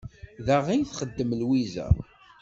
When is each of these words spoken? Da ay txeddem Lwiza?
Da 0.45 0.57
ay 0.69 0.81
txeddem 0.89 1.31
Lwiza? 1.41 1.87